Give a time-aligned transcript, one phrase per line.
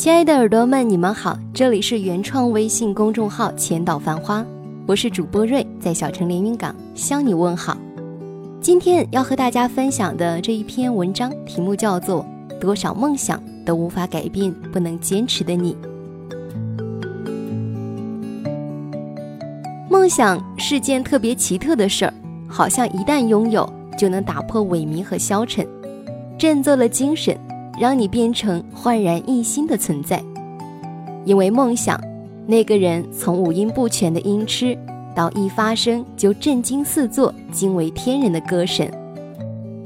[0.00, 4.42] 亲爱的耳朵们，你们好，这里是原创微信公众号千岛繁花，
[4.86, 7.76] 我是主播瑞，在小城连云港向你问好。
[8.62, 12.24] 今天要和大家分享的这一篇文章题目叫做
[12.58, 15.76] 《多少梦想都无法改变不能坚持的你》。
[19.90, 22.14] 梦想是件特别奇特的事儿，
[22.48, 25.68] 好像一旦拥有，就能打破萎靡和消沉，
[26.38, 27.38] 振作了精神。
[27.80, 30.22] 让你变成焕然一新的存在，
[31.24, 31.98] 因为梦想，
[32.46, 34.76] 那个人从五音不全的音痴，
[35.14, 38.86] 到一发声就震惊四座、惊为天人的歌神；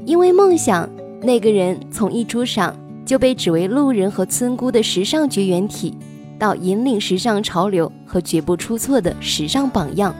[0.05, 0.89] 因为梦想，
[1.21, 5.97] 那个人从一出场就被指为路人和村姑的时尚绝缘体，
[6.37, 10.11] 到引领时尚潮流和绝不出错的时尚榜样；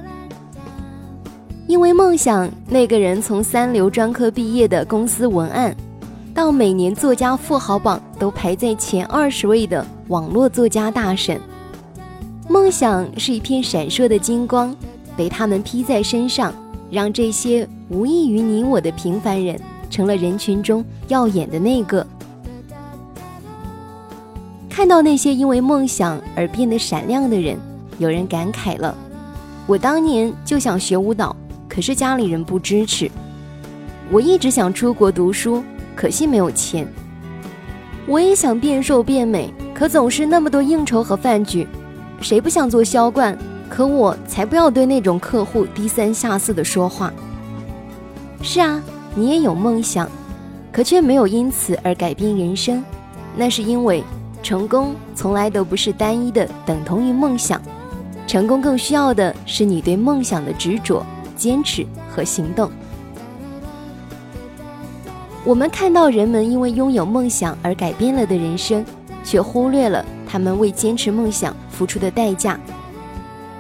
[1.67, 5.75] 因为梦想，那个人从三流专科毕业的公司文案。
[6.35, 11.39] 到每年作家富豪榜都排在前二十位的网络作家大神，
[12.49, 14.75] 梦想是一片闪烁的金光，
[15.15, 16.53] 被他们披在身上，
[16.91, 19.57] 让这些无异于你我的平凡人
[19.89, 22.05] 成了人群中耀眼的那个。
[24.69, 27.57] 看到那些因为梦想而变得闪亮的人，
[27.97, 28.93] 有人感慨了
[29.65, 31.33] ：“我当年就想学舞蹈，
[31.69, 33.09] 可是家里人不支持。
[34.11, 35.63] 我一直想出国读书。”
[35.95, 36.87] 可惜没有钱。
[38.05, 41.67] 我也想变瘦变美，可总是那么多应酬和饭局。
[42.21, 43.37] 谁不想做销冠？
[43.67, 47.11] 可我才不要对那种客户低三下四的说话。
[48.41, 48.79] 是啊，
[49.15, 50.07] 你也有梦想，
[50.71, 52.83] 可却没有因此而改变人生。
[53.35, 54.03] 那是因为
[54.43, 57.59] 成功从来都不是单一的等同于梦想，
[58.27, 61.03] 成功更需要的是你对梦想的执着、
[61.35, 62.69] 坚持和行动。
[65.45, 68.83] 我们看到人们因为拥有梦想而改变了的人生，
[69.23, 72.59] 却忽略了他们为坚持梦想付出的代价。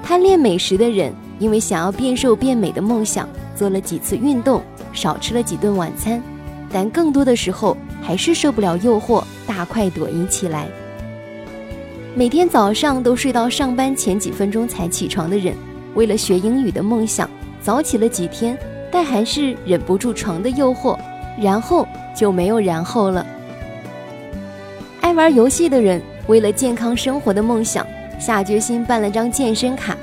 [0.01, 4.63] 贪恋美食的人，因为想要变瘦变美的梦想，做了几次运动，
[4.93, 6.19] 少吃了几顿晚餐，
[6.71, 10.67] 但更多的时候还是受不了诱惑，大快朵颐起来。
[12.15, 15.53] 每天早上都睡到上班前几分钟才起床的人，
[15.93, 17.29] 为了学英语的梦想，
[17.61, 18.57] 早起了几天，
[18.91, 20.97] 但还是忍不住床的诱惑。
[21.39, 23.25] 然后就没有然后了。
[25.01, 27.85] 爱玩游戏的人，为了健康生活的梦想，
[28.19, 29.95] 下决心办了张健身卡，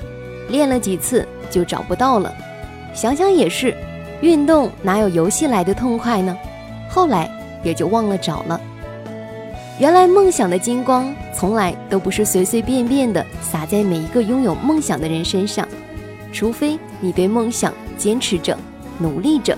[0.48, 2.32] 练了几次就找不到了。
[2.94, 3.74] 想想也是，
[4.20, 6.36] 运动哪有游戏来的痛快呢？
[6.88, 7.28] 后来
[7.62, 8.60] 也就忘了找了。
[9.78, 15.66] 原来梦想的金光，从来都不是随随便便的洒在每一个拥有梦想的人身上，
[16.32, 18.56] 除非你对梦想坚持着，
[18.98, 19.56] 努力着。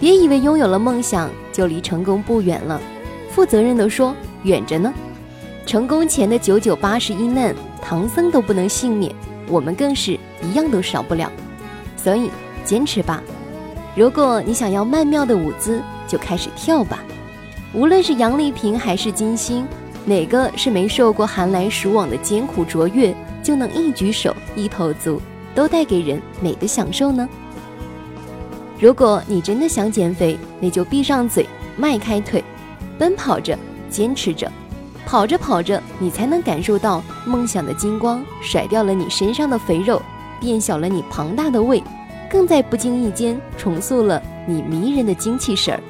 [0.00, 2.80] 别以为拥有了梦想就离成功不远了，
[3.30, 4.14] 负责任地说，
[4.44, 4.92] 远着呢。
[5.66, 9.12] 成功前的九九八十一难，唐僧都不能幸免，
[9.48, 11.30] 我们更是一样都少不了。
[11.96, 12.30] 所以
[12.64, 13.22] 坚持吧。
[13.96, 17.00] 如果你想要曼妙的舞姿，就开始跳吧。
[17.74, 19.66] 无论是杨丽萍还是金星，
[20.06, 25.20] 哪个是没受过寒来暑往的艰苦卓越，就能一举手一投足
[25.54, 27.28] 都带给人美的享受呢？
[28.80, 31.44] 如果你真的想减肥，那就闭上嘴，
[31.76, 32.42] 迈开腿，
[32.96, 33.58] 奔跑着，
[33.90, 34.50] 坚持着，
[35.04, 40.00] 跑着跑着，你才能感受到梦想的金光，甩掉了你身上的肥肉，
[40.40, 41.82] 变小了你庞大的胃，
[42.30, 45.80] 更在不经意间重塑了你迷人的精气神儿。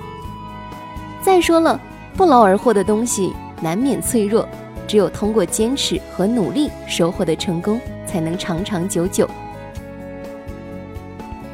[1.20, 1.78] 再说了，
[2.16, 4.48] 不劳而获的东西难免脆弱，
[4.86, 9.28] 只有通过坚持和努力收获的成功，才能长长久久。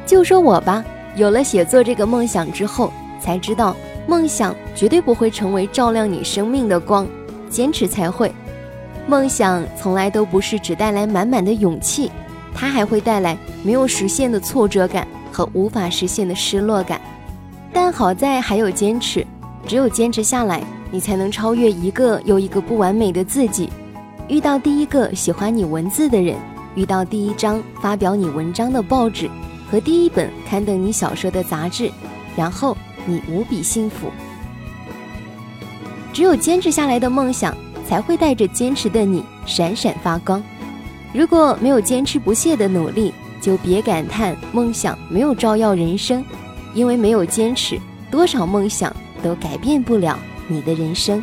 [0.05, 0.81] 就说我吧。
[1.15, 7.07] 有了写作这个梦想之后，才知道梦想绝对不会成为照亮你生命的光，
[7.49, 8.31] 坚持才会。
[9.07, 12.11] 梦想从来都不是只带来满满的勇气，
[12.53, 16.99] 它还会带来没有实现的挫折感和无法实现的失落感。
[17.71, 19.25] 但好在还有坚持，
[19.67, 23.69] 只有坚持下来，你才能超越一个又一个不完美的自己，
[24.27, 26.35] 遇到第一个喜欢你文字的人，
[26.73, 29.29] 遇到第一张发表你文章的报纸。
[29.69, 31.91] 和第一本刊登你小说的杂志，
[32.35, 34.11] 然后你无比幸福。
[36.13, 37.55] 只有坚持下来的梦想，
[37.87, 40.41] 才会带着坚持的你闪闪发光。
[41.13, 46.23] 如果没有坚持不懈的努力，就别感叹梦想没有照耀人生，
[46.73, 47.79] 因为没有坚持，
[48.09, 51.21] 多少梦想都改变不了你的人生。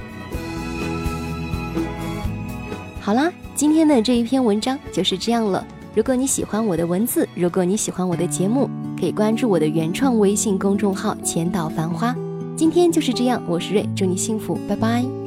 [3.00, 5.66] 好啦，今天的这一篇文章就是这样了。
[5.94, 8.68] 如果你喜欢我的文字，如果你喜欢我的节目，
[8.98, 12.14] 可以关注我的原创微信公众号“浅岛繁花”。
[12.56, 15.21] 今天就是这样，我是瑞，祝你幸福，拜拜。